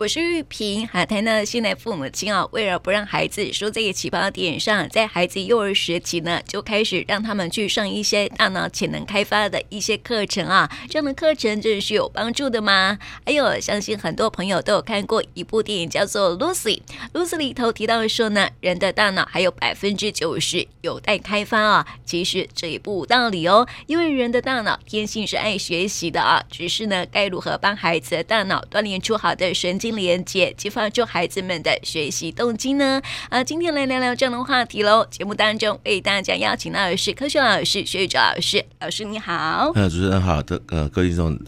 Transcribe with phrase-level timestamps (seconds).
[0.00, 0.88] 我是玉萍。
[0.88, 10.70] 哈，谈到现在父母亲啊，为了不让孩子输在起跑点上，在孩子幼儿时期呢，就开始让他们去上一些大脑潜能开发的一些课程啊。
[10.88, 12.98] 这样的课程真的是有帮助的吗？
[13.26, 16.80] 还有，相信很多朋友都有看过一部电影，叫做《Lucy》。
[17.12, 21.86] Lucy 里头提到说呢，人的大脑还有百分之九十有待开发啊。
[22.06, 33.00] 其实这也不无道理哦，因为人的大脑天性是爱学习的啊，只是呢，该如何帮孩子的大脑锻炼出好的神经连接，激发出孩子们的学习动机呢？
[33.28, 35.06] 啊，今天来聊聊这样的话题喽。
[35.10, 39.72] 节目当中为大家邀请到的是科学老师薛玉洲老师，老师你好。
[39.74, 41.38] 呃，主持人好的，呃，各位听众，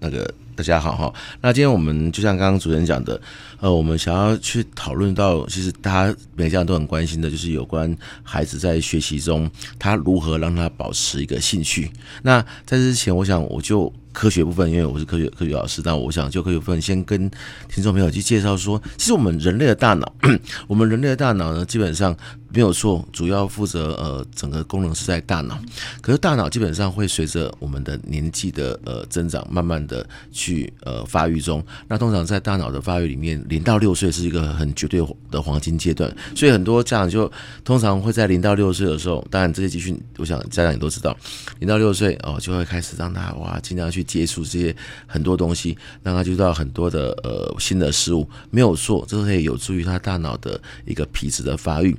[0.00, 1.12] 那个大家好哈。
[1.40, 3.20] 那今天我们就像刚刚主持人讲的，
[3.60, 11.90] 呃，我们想要去讨论到，其实大家每家人都很关心的，就是有关孩子在学习中，他如何让他保持一个兴趣。
[12.22, 13.92] 那在之前，我想我就。
[14.12, 17.30] 科学部分，因为我是科学科学老师，但我想就科学部分先跟
[17.68, 20.12] 听众朋友去介绍说，其实我们人类的大脑，
[20.68, 22.16] 我们人类的大脑呢，基本上。
[22.54, 25.58] 没有错，主要负责呃整个功能是在大脑，
[26.00, 31.64] 可是大脑基本上会随着我们的年纪的呃增长，慢慢的去呃发育中。
[31.88, 37.30] 那通常在大脑的发育里面，零到六岁是一个很绝对的黄金阶段，所以很多家长就
[37.64, 41.16] 通常会在零到六岁的时候，当然这些资讯，我想家长也都知道，
[41.58, 51.96] 零到六岁哦就会开始让他哇尽量去接触这些很多东西，让他接触到很多的呃新的事物，没有错，这可以有助于他大脑的一个皮质的发育。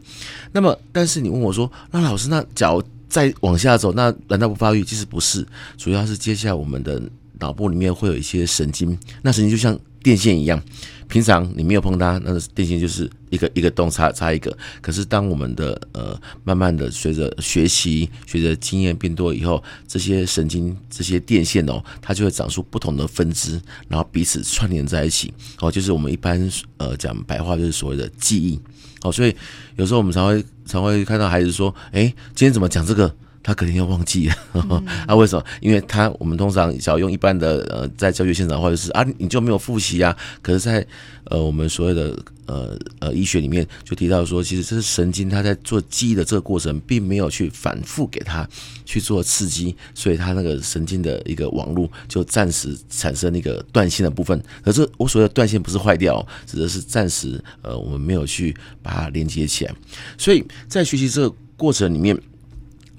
[0.52, 4.84] 那么，但是你问我说，那老师，那脚再往下走，那难道不发育？
[4.84, 5.46] 其实不是，
[5.78, 7.02] 主要是接下来我们的
[7.40, 10.62] 脑部里面会有一些神经，那神经就像电线一样，
[11.08, 14.56] 平常你没有碰它，那个电线就是一个一个洞插插一个。
[14.82, 25.34] 可是当我们的呃慢慢的随着学习，随着经验变多以后，这些神经这些电线哦，它就会长出不同的分支，然后彼此串联在一起。
[25.60, 28.60] 哦，就是我们一般呃讲白话就是所谓的记忆。
[29.02, 29.36] 哦，所以
[29.78, 32.04] 有时候我们常会常会看到孩子说：“哎，
[32.36, 33.16] 今天怎么讲这个？
[33.44, 34.36] 他肯定要忘记了。
[34.54, 35.46] 嗯” 啊，为什么？
[35.62, 40.16] 因为他我们通常只要用一般的呃，在教学现场或者是啊，你就没有复习啊。
[40.42, 40.88] 可是在，在
[41.26, 48.48] 呃我们所谓的呃呃医学里面就提到说，其实这是神经它在做记忆的这个过程，并没有去反复给他
[48.86, 54.42] 去做刺激，所以他那个神经的一个网络就暂时产生那个断线的部分。
[54.64, 59.74] 可是我所谓的断线不是坏掉，指的是暂时呃我们没有去把它连接起来。
[60.18, 62.18] 所以在学习这个过程里面。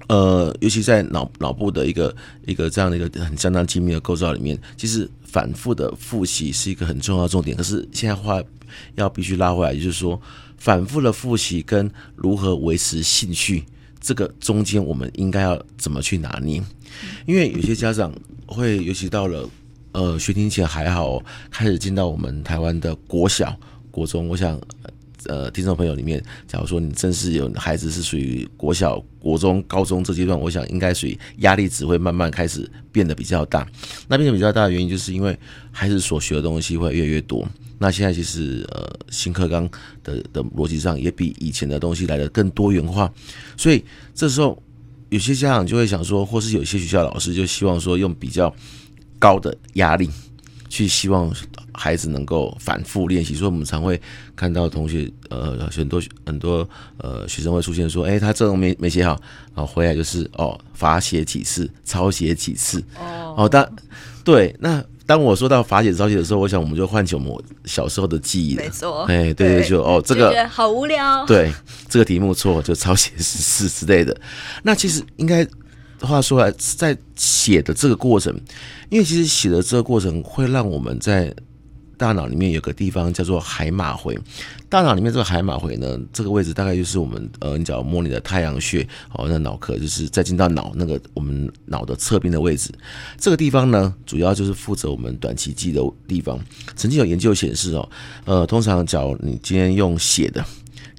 [0.07, 7.57] 呃，尤其在脑脑部的一个一个这样的一个很相当精密的构造里面，其实反复的复习是一个很重要的重点。
[7.57, 8.41] 可是现在话
[8.95, 10.21] 要必须拉回来，就是说
[10.57, 13.63] 反复的复习跟如何维持兴趣，
[13.99, 16.61] 这个中间我们应该要怎么去拿捏？
[17.25, 18.13] 因为有些家长
[18.45, 19.49] 会，尤其到了
[19.93, 23.57] 呃学龄前还好，开始进到我们台湾的国小、
[23.89, 24.61] 国中，我想。
[25.27, 33.67] 呃，听众朋友里面，假如说你真是有孩子是属于国小、国中、高中这阶段，我想应该属于压力只会慢慢开始变得比较大。
[34.07, 35.37] 那变得比较大的原因，就是因为
[35.71, 37.47] 孩子所学的东西会越来越多。
[37.77, 39.69] 那现在其实呃，新课纲
[40.01, 43.11] 的的逻辑上也比以前的东西来得更多元化，
[43.57, 44.61] 所以这时候
[45.09, 48.53] 有些家长就会想说，或是有些学校老师就希望说用比较
[49.19, 50.09] 高的压力
[50.75, 51.33] 去希望。
[51.77, 54.01] 孩子能够反复练习，所以我们常会
[54.33, 56.65] 看到同学，呃，很多很多
[56.99, 59.11] 呃学生会出现说，哎，他这种没没写好，
[59.53, 63.69] 然后回来就是哦，罚写几次，抄写几次，哦，哦，当
[64.23, 67.29] 对，那当我说到罚写抄写的时候，我想我们就唤起我们
[67.65, 71.51] 小时候的记忆了，没错，哎，对对，对，就哦，这个好无聊，对，
[71.89, 74.15] 这个题目错就抄写十次之类的，
[74.63, 75.45] 那其实应该。
[76.01, 78.33] 话说来，在写的这个过程，
[78.89, 81.33] 因为其实写的这个过程会让我们在
[81.97, 84.17] 大脑里面有个地方叫做海马回。
[84.67, 92.69] 大脑里面这个海马回呢，这个位置大概就是我们呃，你只要摸你的太阳穴哦，那脑壳就是再进到脑那个我们脑的侧边的位置。
[93.17, 96.37] 这个地方呢，主要就是负责我们短期记忆的地方。
[96.75, 97.89] 曾经有研究显示哦，
[98.25, 100.43] 呃，通常假如你今天用写的。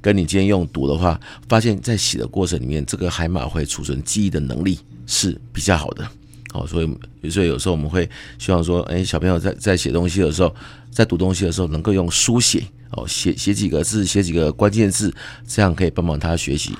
[0.06, 6.08] 跟你今天用读的话，发现在写的过程里面，这个海马会储存记忆的能力是比较好的。
[6.52, 8.08] 好，所以所以有时候我们会
[8.38, 10.54] 希望说，哎，小朋友在在写东西的时候，
[10.92, 12.62] 在读东西的时候，能够用书写
[12.92, 15.12] 哦，写写几个字，写几个关键字，
[15.44, 16.72] 这样可以帮忙他学习。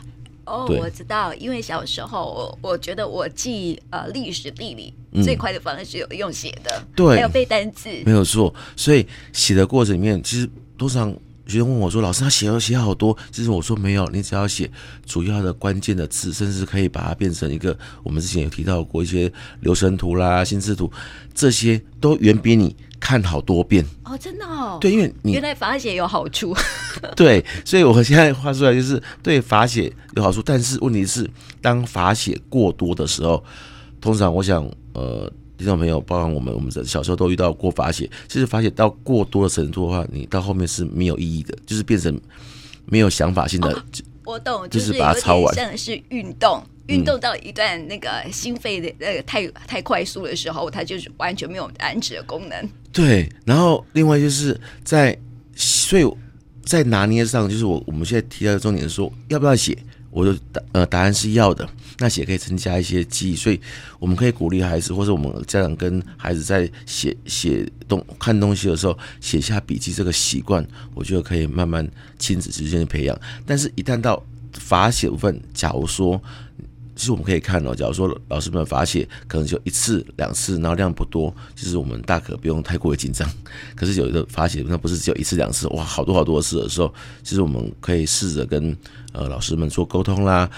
[0.45, 4.95] 哦，我知道，因为小时候我我觉得我记呃历史地理
[5.25, 8.55] 最快的方式有用写的，嗯，对，还有背单词，没有错。
[8.77, 10.49] 所以写的过程里面，其实
[10.79, 11.13] 通常。
[11.47, 14.71] 学生问我说：“老师，他写要写好多。”其实我说没有，你只要写
[15.05, 20.91] 主要的关键的字，甚至可以把它变成一个我们之前有提到过一些流程图啦、心智图，
[21.33, 24.79] 这些都远比你看好多遍哦，真的哦。
[24.81, 26.55] 对，因为你原来法写有好处。
[27.15, 31.29] 对，所以我现在画出来就是对法写有好处，但是问题是
[31.61, 33.43] 当法写过多的时候，
[34.01, 38.09] 通常我想呃，听众朋友，包含我们，我们小时候都遇到过罚写。
[38.29, 42.21] 其实罚写到过多的程度的话，你到后面是没有意义的，就是变成
[42.85, 43.73] 没有想法性的。
[43.73, 43.83] 哦
[44.27, 52.69] 我懂，就是把它抄完，像是运动，运动到一段那个心肺的那个太太快速的时候，它就是完全没有燃脂的功能。
[52.93, 55.17] 对，然后另外就是在，
[55.55, 56.05] 所以
[56.65, 59.79] 在拿捏上，就是我我们现在提到的重点是说，要不要写？
[60.17, 61.69] 我的答呃答案是要的。
[61.99, 63.61] 那写可以增加一些记忆，所以
[63.99, 71.87] 我们可以鼓励孩子，或者我们家长跟孩子在写写东看东西的时候，写下笔记这个习惯，我觉得可以慢慢
[72.19, 73.19] 亲子之间的培养。
[73.47, 74.23] 但是，一旦到
[74.53, 76.21] 罚写部分，假如说，
[76.95, 83.27] 其实我们可以看到，假如说老师们罚写可能就一次两次，然后量不多，其实我们大可不用太过于紧张。
[83.75, 86.93] 可是有的罚写那不是只有一次两次，哇，好多好多次的时候，
[87.23, 88.77] 其实我们可以试着跟
[89.17, 90.49] 呃老师们做沟通啦。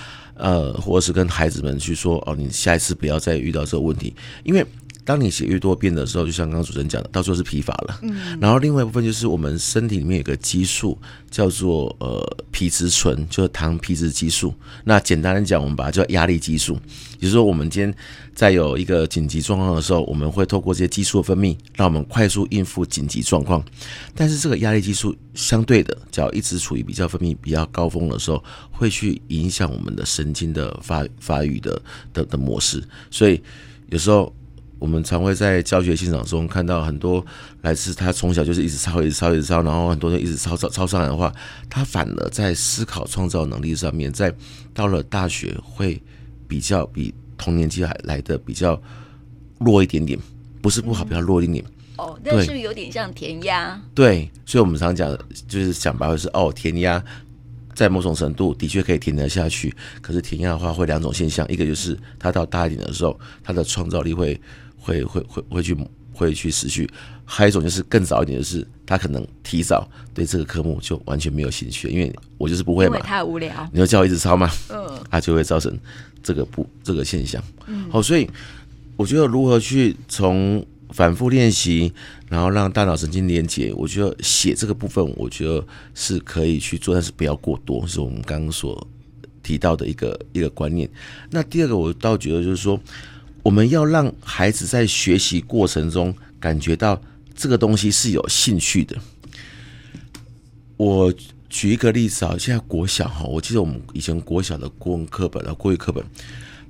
[0.41, 4.15] 呃，或者是跟孩子们去说哦，你下一次不要再遇到这个问题，
[4.45, 4.65] 因为
[5.09, 7.99] 当你写越多遍的时候，就像刚刚主持人讲的，到时候是疲乏了。
[8.03, 8.39] 嗯。
[8.39, 10.99] 然后另外一部分就是我们身体里面有个激素
[11.31, 14.53] 叫做呃皮质醇，就是糖皮质激素。
[14.85, 16.79] 那简单的讲，我们把它叫压力激素。
[17.19, 17.95] 也就是说，我们今天
[18.35, 23.65] 在有一个紧急状况的时候，我们会透过这些激素的分泌，让我们快速应付紧急状况。
[24.15, 31.81] 但是这个压力激素相对的，只要一直处于比较分泌比较高峰的时候，会去影响我们的神经的发发育的
[32.13, 32.85] 的的模式。
[33.11, 33.43] 所以
[33.89, 34.31] 有时候
[34.79, 37.25] 我们常会在教学现场中看到很多
[37.63, 41.33] 来自他从小就是一直抄、一直抄、一直抄，然后很多人一直抄抄抄上来的话，
[41.69, 44.35] 他反而在思考创造能力上面，在
[44.73, 46.01] 到了大学会。
[46.51, 48.81] 比较比同年纪还来的比较
[49.59, 50.19] 弱一点点，
[50.63, 51.65] 不是不好，比较弱一点点。
[51.99, 53.79] 哦，那是不是有点像填鸭？
[53.95, 55.15] 对，所以我们常讲，
[55.47, 57.05] 就是讲白话是哦，填鸭
[57.75, 64.41] 在某种程度的确可以填得下去，可是填鸭的话会两种现象，一个就是他到大一点的时候，他的创造力会
[64.79, 65.77] 会会会会去
[66.13, 66.87] 会去失去；
[67.25, 75.79] 还有一种就是更早一点，就是他可能提早对这个科目就完全没有兴趣，因为我就是不会嘛，太无聊，你要叫我一直抄嘛，嗯， 他就会造成。
[76.21, 78.29] 这个不，这个现象，嗯，好，所以
[78.97, 81.91] 我觉得如何去从反复练习，
[82.29, 85.65] 然后让大脑神经连接，我觉得写这个部分，我觉得
[85.95, 88.87] 是可以去做，但是不要过多，是我们刚刚所
[89.45, 90.91] 提到的一个一个观念。
[91.31, 92.79] 那第二个，我倒觉得就是说，
[93.43, 97.01] 我们要让孩子在学习过程中感觉到
[97.35, 98.97] 这个东西是有兴趣的。
[100.77, 101.13] 我。
[101.51, 106.05] 举一个例子啊，现在国小哈，我记得我们以前国小的国文课本啊，国语课本，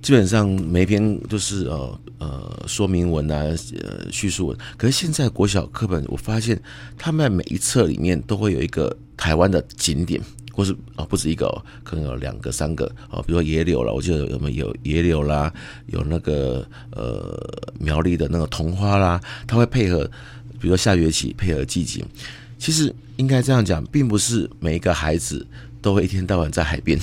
[0.00, 3.42] 基本上每篇都是呃呃说明文啊，
[3.82, 4.58] 呃叙述文。
[4.76, 6.62] 可是现在国小课本，我发现
[6.96, 10.22] 他们每一册里面都会有一个台湾的景点，
[10.58, 15.54] 或是啊不止一个哦，可能有两个、三个啊，比如说野柳了，我记得有没有野柳啦，
[15.86, 17.38] 有那个呃
[17.78, 20.04] 苗栗的那个桐花啦，它会配合，
[20.60, 22.04] 比如说下学期配合季节。
[22.58, 25.46] 其实应该这样讲，并不是每一个孩子
[25.80, 26.98] 都会一天到晚在海边，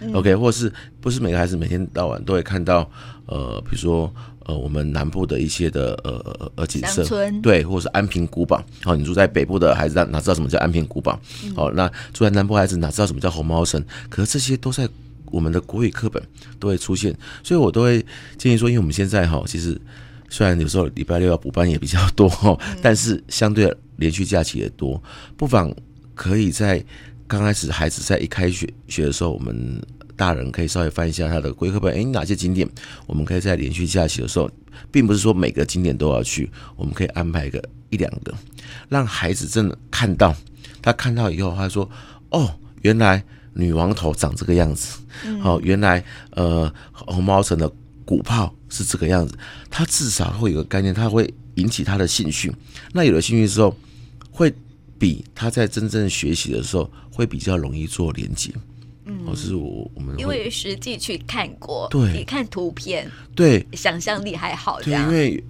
[0.00, 0.72] 嗯，OK，或是
[1.02, 2.90] 不是每个孩子每天到晚都会看到，
[3.26, 4.10] 呃，比如说
[4.46, 7.04] 呃，我们南部的一些的呃呃景色，
[7.42, 8.56] 对，或者是安平古堡。
[8.82, 11.12] 好，哦，你住在北部的孩子哪哪知道什么叫安平古堡？
[11.12, 13.84] 好，嗯哦，那住在南部孩子哪知道什么叫红毛城？
[14.08, 14.88] 可是这些都在
[15.26, 16.22] 我们的国语课本
[16.58, 18.04] 都会出现，所以我都会
[18.38, 19.80] 建议说，因为我们现在哈，其实。
[20.28, 22.28] 虽然有时候礼拜六要补班也比较多，
[22.82, 25.00] 但是相对连续假期也多，
[25.36, 25.72] 不妨
[26.16, 26.84] 可以在
[27.28, 29.80] 刚开始孩子在一开学学的时候，我们
[30.16, 32.68] 大人可以稍微翻一下他的国语课本，诶，哪些景点
[33.06, 34.50] 我们可以在连续假期的时候，
[34.90, 38.34] 并不是说每个景点都要去，我们可以安排一个一两个，
[38.88, 40.34] 让孩子真的看到，
[40.80, 41.88] 他看到以后，他说
[42.30, 44.98] ：“哦，原来女王头长这个样子，
[45.44, 47.70] 哦，原来呃红毛城的。”
[48.06, 49.36] 鼓炮是这个样子，
[49.68, 52.54] 他至少会有个概念，他会引起他的兴趣。
[52.92, 53.76] 那有了兴趣之后，
[54.30, 54.54] 会
[54.96, 58.52] 比他在真正学习的时候会比较容易做连接。
[59.06, 64.80] 嗯，或是我我们因为实际去看过，对，你看图片，对，想象力还好。
[64.82, 65.44] 对，因为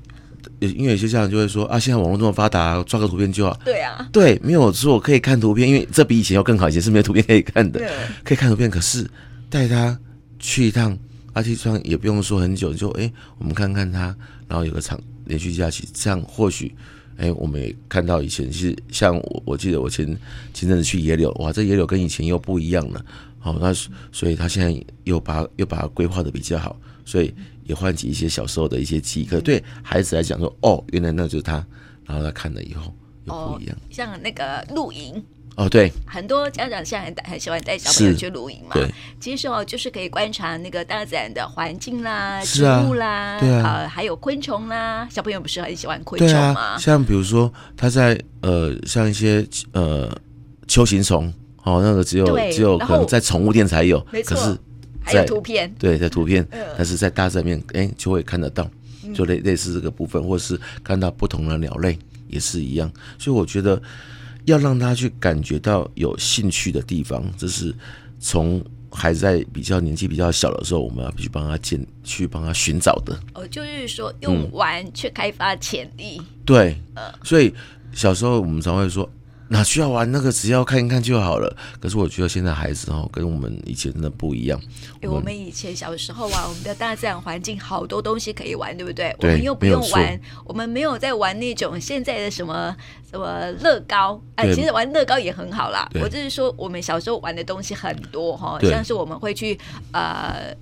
[0.60, 3.58] 因为有些家长就会说啊，现在网络这么发达，抓个图片就好。
[3.64, 7.88] 对啊，对，没有错，可以看图片，因为这比以前要更好，以前是没有图片可以看的，对
[8.22, 8.70] 可以看图片。
[8.70, 9.04] 可是
[9.50, 9.98] 带他
[10.38, 10.96] 去一趟。
[11.32, 14.16] 而且这样也不用说很久，就哎、欸，我们看看他，
[14.48, 16.74] 然后有个长连续假期，这样或许，
[17.18, 20.06] 哎、欸，我们也看到以前是像我，我记得我前
[20.54, 23.04] 前阵子去野柳，哇，这野柳跟以前又不一样了，
[23.46, 23.72] 好，那
[24.10, 29.24] 所以他现在又把又把它规划的比较好，所以也唤起一些小时候的一些记忆。
[29.24, 31.64] 可对孩子来讲说，哦，原来那就是他
[32.04, 32.92] 然后他看了以后
[33.24, 33.76] 又不一样。
[33.76, 35.24] 哦、像那个露营。
[35.54, 38.74] 哦，对，很多家长现在很很喜欢带小朋友去露营嘛。
[38.74, 45.08] 对，其实哦，就是可以观察那个大自然的环境啦、植物啦，对啊，呃，还有昆虫啦。
[45.08, 46.60] 小朋友不是很喜欢昆虫吗？
[46.60, 50.10] 啊、像比如说他在呃，像一些呃
[50.66, 51.32] 秋行虫，
[51.66, 54.56] 哦，那个只有只有可能在宠物店才有，可是
[55.02, 58.66] 还有图片，对，在图片，呃、但是在大自然面，哎，就会看得到，
[59.14, 62.90] 就类类似这个部分，或是看到不同的鸟类也是一样。
[63.18, 63.82] 所以我觉得。
[64.46, 67.74] 要让他去感觉到有兴趣的地方，这是
[68.20, 73.18] 从孩子在比较年纪比较小的时候，我们要去帮他建、去帮他寻找的。
[73.34, 76.18] 哦，就是说用玩去开发潜力。
[76.20, 76.80] 嗯、对，
[77.24, 77.52] 所以
[77.92, 79.10] 小时候我们常会说。
[79.48, 80.32] 哪需要玩那个？
[80.32, 81.56] 只要看一看就好了。
[81.80, 84.60] 可是我觉得现在孩子哦，跟我们以前真的不一样。
[85.02, 89.14] 我们，我们以前小时候啊，我们的大自然环境好多东西可以玩，对不对？
[89.18, 92.76] 对，我们又不用玩，我们没有在玩那种现在的什么
[93.10, 94.20] 什么乐高。
[94.34, 95.88] 哎，其实玩乐高也很好啦。
[96.02, 99.58] 我就是说，我们小时候玩的东西很多哈，像是我们会去
[99.92, 100.54] 呃。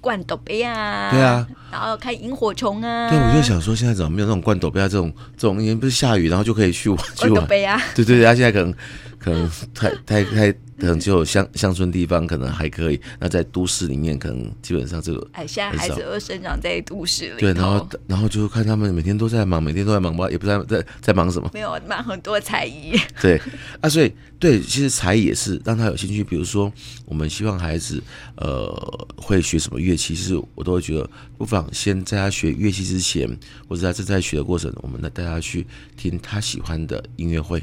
[0.00, 3.10] 灌斗杯啊，对啊，然后看萤火虫啊。
[3.10, 4.88] 对，我就想说，现在怎么没有那种灌斗杯啊？
[4.88, 7.30] 这种这种，因为不是下雨，然后就可以去玩去玩。
[7.30, 8.74] 灌斗杯啊，对对对，他现在可能
[9.18, 10.54] 可能太太太。
[10.80, 17.40] 可能只有乡乡村地方可能还可以，那在都市里面可能基本上这个哎，现在孩子都生长在都市里。
[17.40, 21.50] 对，然后然后就看他们每天都在忙，每天都在忙吧，也不知道在在忙什么。
[21.52, 22.98] 没有忙很多才艺。
[23.20, 23.40] 对
[23.80, 26.24] 啊，所以对，其实才艺也是让他有兴趣。
[26.24, 26.72] 比如说，
[27.04, 28.02] 我们希望孩子
[28.36, 33.28] 呃会学什么乐器，其实我都会觉得不妨先在他学乐器之前，
[33.68, 37.62] 或者他正在学的过程，我们来带他去听他喜欢的音乐会。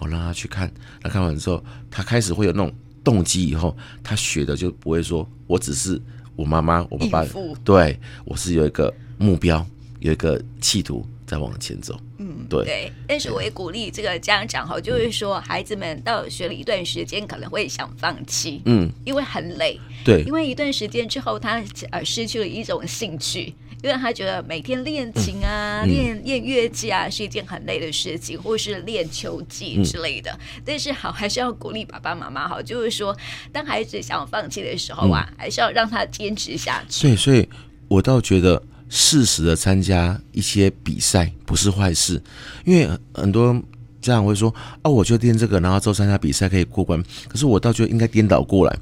[0.00, 0.70] 我让他去看，
[1.02, 2.72] 他看完之后，他开始会有那种
[3.02, 6.00] 动机，以后他学的就不会说，我只是
[6.34, 7.26] 我妈妈、我爸爸，
[7.64, 9.64] 对，我是有一个目标，
[10.00, 11.98] 有一个企图在往前走。
[12.18, 12.64] 嗯，对。
[12.64, 23.54] 对，但是我也鼓励这个家长哈，就是说孩子们到学了一段时间，可能会想放弃，嗯，因为很累，对，因为一段时间之后，他呃失去了一种兴趣。
[23.82, 30.30] 因为他觉得每天练琴啊、嗯、练练乐器啊是一件很累的事情，或是练球技之类的。
[30.32, 33.16] 嗯、但是好，还是要鼓励爸爸妈妈好，就是说，
[33.52, 37.08] 当孩子想要放弃的时候啊，嗯、还是要让他坚持下去。
[37.08, 37.48] 对，所以
[37.88, 42.20] 我倒觉得适时的参加一些比赛不是坏事，
[42.64, 43.52] 因为很多
[44.00, 44.52] 家长会说
[44.82, 47.02] 啊，我就练这个，然后之后参加比赛可以过关。
[47.28, 48.76] 可是我倒觉得应该颠倒过来，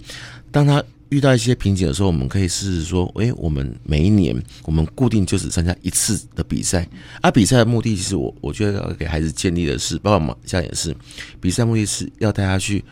[0.50, 0.82] 当他。
[1.14, 6.84] 遇到一些瓶颈的时候，我们可以试试说：诶、欸，我们每一年我们固定就只参加一次的比赛。
[7.22, 10.92] 而、啊、比赛的目的，其实我我觉得要给孩子建立的是，爸爸妈妈现在也是，
[11.40, 12.84] 比赛目的是要带他去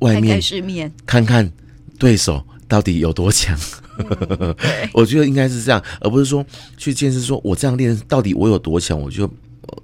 [0.00, 0.38] 外面
[1.06, 1.50] 看看
[1.98, 3.58] 对手到底有多强。
[3.96, 4.54] 嗯、
[4.92, 6.44] 我觉得应该是这样，而不是说
[6.76, 9.00] 去见识说我这样练到底我有多强。
[9.00, 9.28] 我就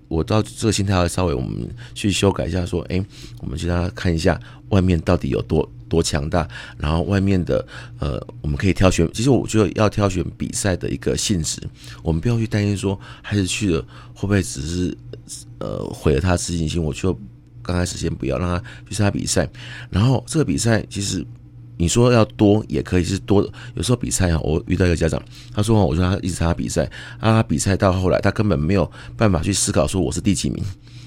[0.08, 3.04] 我到这个心态要稍微我们去修改一下，说：诶、
[3.40, 5.68] 我们去让他看一下外面到底有多。
[5.86, 7.64] 多强大，然后外面的
[8.00, 9.08] 呃，我们可以挑选。
[9.12, 11.62] 其实我觉得要挑选比赛的一个性质，
[12.02, 13.80] 我们不要去担心说孩子去了
[14.12, 14.96] 会不会只是
[15.58, 16.82] 呃毁了他自信心。
[16.82, 17.16] 我就
[17.62, 19.48] 刚开始先不要让他去参加比赛。
[19.88, 21.24] 然后这个比赛其实
[21.76, 23.42] 你说要多也可以是多，
[23.74, 26.84] 有时候比赛啊，我遇到一个家长，他说我说他一直参加比赛
[27.18, 30.62] 啊，他比赛到后来他根本没有办法去思考说我是第几名。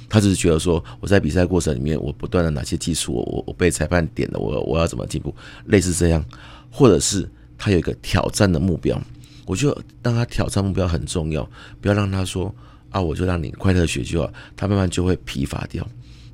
[0.10, 6.24] 他只是觉得说，我在比赛过程里面，我不断的哪些技术，我我我被裁判点了，我我要怎么进步，类似这样，
[6.72, 8.98] 或者是他有一个挑战的目标，
[9.46, 11.44] 我就让他挑战目标很重要，
[11.82, 12.56] 不要让他说
[12.90, 15.86] 啊，我就让你快乐学就好，他慢慢就会疲乏掉，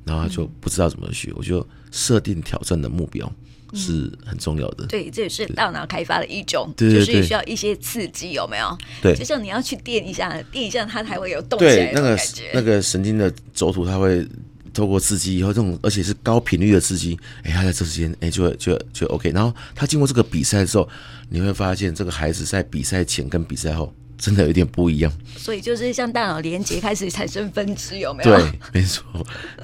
[0.04, 3.28] 然后他就不知道怎么学，我就设定挑战的目标。
[3.74, 8.78] 是很重要的，对，这也是大脑开发的一种，对对对，就是需要一些刺激，有没有？
[9.02, 12.50] 对，就像你要去电一下，电一下它才会有动起来的感觉。
[12.54, 14.26] 那个那个神经的轴突，它会
[14.72, 19.30] 透过刺激以后，这种而且是高频率的刺激，哎，它在这时间，哎，就就就 OK。
[19.30, 20.88] 然后他经过这个比赛之后，
[21.28, 25.12] 你会发现这个孩子在比赛前跟比赛后真的有点不一样。
[25.36, 28.36] 所以就是像大脑连接开始产生分支，有没有？
[28.36, 29.04] 对，没错，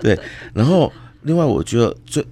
[0.00, 0.19] 对。
[0.52, 2.25] 然后另外，我觉得最。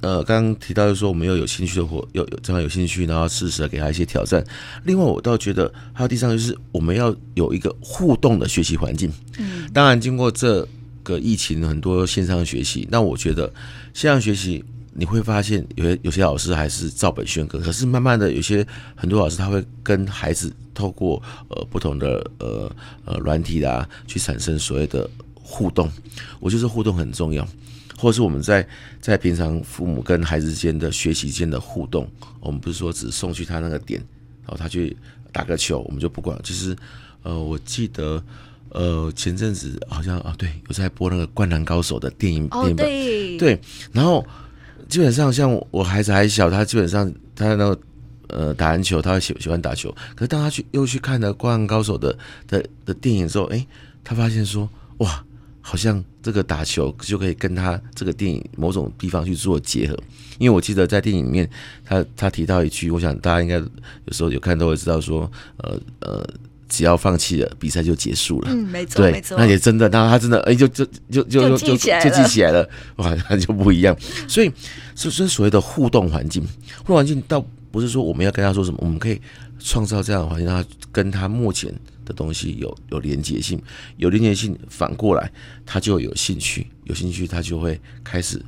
[0.00, 4.44] 呃，刚刚提到就是说，我们要有兴趣的活，有有正好有兴趣，然后适时的给他一些挑战。
[4.84, 9.12] 另外，我倒觉得还有第三个就是，我们要有一个互动的学习环境。
[9.38, 10.66] 嗯，当然，经过这
[11.02, 13.52] 个疫情，很多线上学习，那我觉得
[13.94, 22.70] 线上学习你会发现，有些有些老师还是照本宣科，可是慢慢的，有些很多老师他会跟孩子透过呃不同的呃
[23.04, 25.90] 呃软体啦，去产生所谓的互动。
[26.38, 27.46] 我觉得互动很重要。
[28.00, 28.66] 或是我们在
[28.98, 32.08] 在平常父母跟孩子之间的学习间的互动，
[32.40, 34.00] 我们不是说只送去他那个点，
[34.46, 34.96] 然后他去
[35.30, 36.38] 打个球，我们就不管。
[36.42, 36.74] 其实，
[37.22, 38.22] 呃，我记得，
[38.70, 43.36] 呃，前阵子好像啊，对，有在播那个《灌篮高手》的电影哦，对。
[43.36, 43.60] 对，
[43.92, 44.26] 然后
[44.88, 47.80] 基本上像我孩子还小，他基本上他那个
[48.28, 52.16] 呃打篮球，他会喜喜欢打球，可是当他去又去看了《灌篮高手》的
[52.48, 53.66] 的的电影之后，哎，
[54.02, 55.24] 他发现说哇，
[55.60, 59.96] 好像这个打球就可以跟他这个电影某种地方去做结合，
[60.38, 61.48] 因为我记得在电影里面，
[61.84, 66.28] 他他提到一句，我想大家应该有时候有看都会知道说，呃呃。
[66.72, 68.48] 只要放弃了，比赛就结束了。
[68.52, 69.36] 嗯，没错，对，没错。
[69.36, 72.64] 那也真的，那他真的，哎，就就就就就就记就记起来了，
[72.94, 73.92] 哇，那就不一样。
[74.28, 74.48] 所以，
[74.94, 76.40] 所以所谓的互动环境，
[76.78, 79.20] 互动环境倒不是说我们要跟他说什么，我们可以
[79.58, 81.74] 创造这样的环境，让他跟他目前
[82.10, 83.62] 的东西有有连接性，
[83.96, 85.30] 有连接性，反过来
[85.64, 88.42] 他就有兴趣，有兴趣他就会开始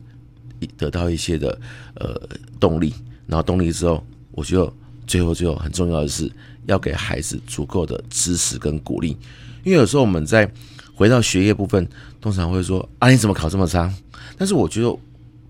[0.76, 1.60] 得到一些的
[1.94, 2.28] 呃
[2.58, 2.92] 动力，
[3.26, 4.72] 然后动力之后，我觉得
[5.06, 6.30] 最后最后很重要的是。
[6.66, 9.16] 要给孩子足够的支持跟鼓励，
[9.64, 10.48] 因为有时候我们在
[10.94, 11.88] 回到学业部分，
[12.20, 13.92] 通常会说啊，你怎么考这么差？
[14.38, 14.96] 但是我觉得，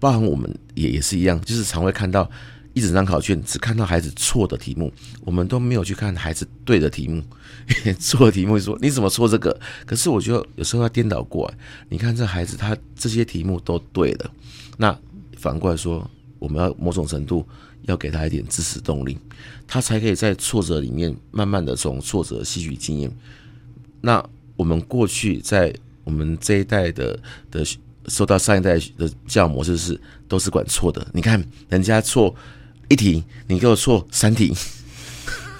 [0.01, 2.31] 包含我们也也是一样，就是常会看到
[2.75, 4.93] 一整张考卷，只看到孩子错的题目，
[5.25, 7.23] 我们都没有去看孩子对的题目。
[7.99, 9.59] 错的题目说你怎么错这个？
[9.87, 11.55] 可是我觉得有时候要颠倒过来，
[11.89, 14.31] 你看这孩子他这些题目都对了，
[14.77, 14.99] 那
[15.37, 17.47] 反过来说，我们要某种程度。
[17.87, 19.19] 要给他一点支持动力，
[19.67, 23.11] 他才可以在挫折里面慢慢的从挫折吸取经验。
[24.01, 24.25] 那
[24.55, 25.75] 我们过去在
[26.05, 27.19] 我们这一代的
[27.51, 27.65] 的
[28.07, 31.05] 受到上一代的教育模式是都是管错的。
[31.13, 32.33] 你看人家错
[32.93, 34.55] 一题，你给我错三题，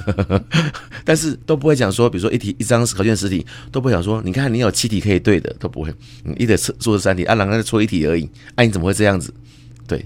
[1.05, 9.33] 但是都不会讲说，比如说一题一张考卷十题都不会讲说，你看你有七题可以对的都不会，你一得错错三题，啊，人家错一题而已，哎、啊，你怎么会这样子？
[9.87, 10.05] 对。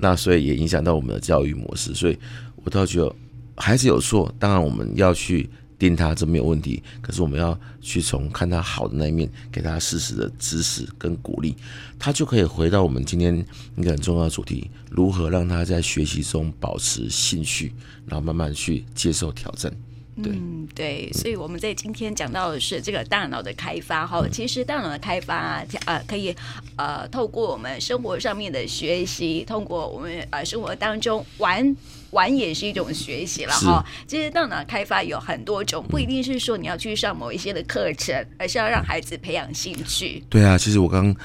[0.00, 2.16] 那所以也影响到我们的教育模式，所以
[2.62, 3.12] 我倒觉得
[3.56, 6.82] 还是有错，当然我们要去盯他，这没有问题。
[7.00, 11.54] 可是我们要去从看他好的那一面，给他适时的支持跟鼓励，
[11.98, 13.44] 他就可以回到我们今天
[13.76, 17.72] 一个很重要的主题：如何让他在学习中保持兴趣，
[18.06, 19.72] 然后慢慢去接受挑战。
[20.20, 24.26] 对嗯，对，所以我们在今天讲到的是这个大脑的开发哈。
[24.32, 26.34] 其实大脑的开发呃，可以
[26.74, 31.76] 呃透过我们生活上面的学习，通过我们呃生活当中玩
[32.10, 33.84] 玩也是一种学习了哈。
[34.06, 40.22] 其实大脑开发有很多种，不一定是说你要去上某一些的课程，而是要让孩子培养兴趣。
[40.28, 41.16] 对啊，其实我刚刚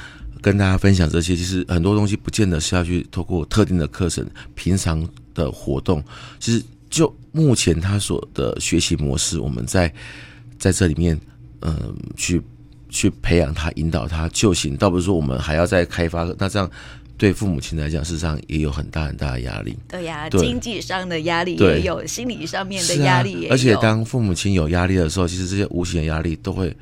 [0.41, 6.03] 跟大家分享这些，其实很多东西不见得是要去透过特定的课程，平常的活动，
[6.39, 6.63] 其实。
[6.93, 9.91] 就目前他所的学习模式，我们在
[10.59, 11.19] 在这里面，
[11.61, 12.39] 嗯、呃，去
[12.87, 14.77] 去培养他、引导他就行。
[14.77, 16.69] 倒不是说我们还要再开发，那这样
[17.17, 19.77] 对父母亲来讲，事实上也有很大很大的压力。
[19.87, 23.53] 对呀、啊，经济上的压力也有，心理上面的压力也有。
[23.53, 26.75] 而且当父母亲有压力的时候，其实这些无形的压力都会。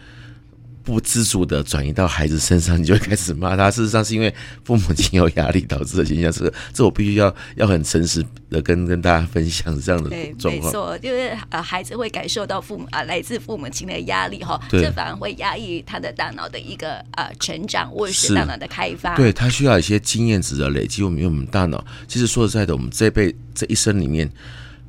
[0.84, 3.70] 不自主的转移到孩子身上，你就会开始骂他。
[3.70, 6.32] 事实上是因为父母亲有压力导致的现象。
[6.32, 10.66] 这个，这我必须要要很诚实的跟跟大家分享这样的状况。
[10.66, 19.16] 没错，就是呃，孩子会感受到父母啊、呃、来自父母亲的压力哈，这反而会压抑他的大脑的一个呃成长或者是大脑的开发。
[19.16, 21.04] 对，他需要一些经验值的累积。
[21.04, 24.30] 我们因为我们大脑，其实说实在的，我们这辈这一生里面，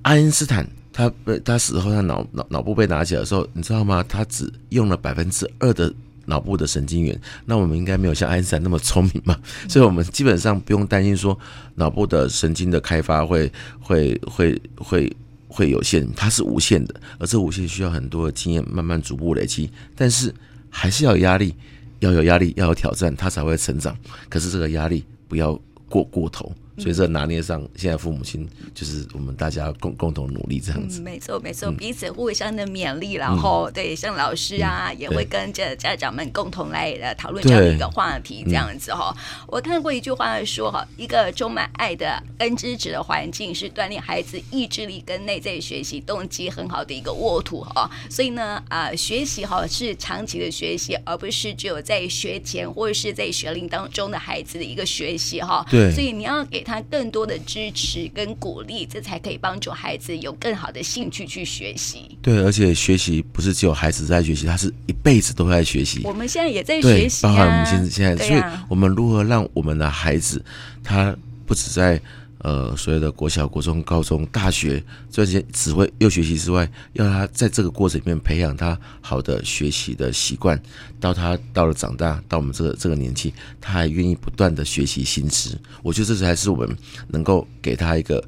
[0.02, 0.66] 爱因斯坦。
[0.92, 4.04] 他被他死后，他脑脑脑部被拿起来的时候，你知道吗？
[4.08, 5.92] 他只用了百分之二的
[6.26, 7.18] 脑部的神经元。
[7.46, 9.36] 那我们应该没有像爱因斯坦那么聪明嘛？
[9.68, 11.36] 所以我们基本上不用担心说
[11.76, 13.50] 脑部的神经的开发会
[13.80, 15.16] 会会会
[15.48, 16.94] 会有限，它是无限的。
[17.18, 19.70] 而这无限需要很多的经验，慢慢逐步累积。
[19.96, 20.32] 但是
[20.68, 21.54] 还是要有压力，
[22.00, 23.96] 要有压力，要有挑战，他才会成长。
[24.28, 26.52] 可是这个压力不要过过头。
[26.78, 31.00] 所以这拿捏上，现在父母亲就是我们大家共共同努力这样子。
[31.00, 39.14] 嗯、没错没错，彼此互相的勉励，嗯、然后对像老师啊，嗯、也会跟着家长们共同来呃讨论这样的一个话题，这样子哈。
[39.14, 47.90] 嗯、我看过一句话说哈，一个充满爱的跟支持的环境，是锻炼孩子意志力跟内在学习动机很好的一个沃土哈。
[48.08, 55.62] 所以呢啊、呃，学习哈是长期的学习，而不是只有在学前或者是在学龄当中的孩子的一个学习哈。
[55.70, 56.61] 对，所以你要给。
[56.62, 62.16] 他更多的支持跟鼓励，这才可以帮助孩子有更好的兴趣去学习。
[62.22, 66.00] 对，而且学习不是只有孩子在学习，他是一辈子都在学习。
[66.04, 70.44] 我们现在也在学习啊，包含我们现在现在，啊、所以我们如何让我们的孩子，
[70.84, 72.00] 他不止在。
[72.42, 80.60] 呃，所谓的国小、国中、高中、大学这些只会又学习之外，要他在这个过程里面培养他好的学习的习惯，
[80.98, 85.56] 到他到了长大，到我们这个这个年纪，他还愿意不断的学习新知。
[85.84, 86.76] 我觉得这才是我们
[87.08, 88.20] 能够给他一个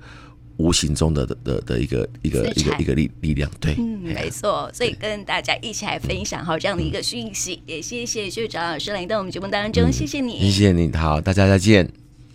[0.58, 3.50] 无形中的的的的一个一个一个一个力力量。
[3.58, 4.70] 对，嗯，没错。
[4.72, 12.03] 所以跟大家一起来分享好这样的一个讯息，嗯、也谢谢学长老师来到我们节目当中，嗯、谢谢你，谢谢你，好，大家再见。